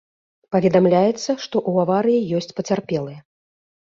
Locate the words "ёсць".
2.39-2.55